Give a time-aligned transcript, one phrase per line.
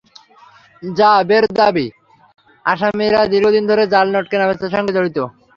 [0.83, 1.87] র্যা বের দাবি,
[2.65, 5.17] আসামিরা দীর্ঘদিন ধরে জাল নোট কেনাবেচার সঙ্গে জড়িত।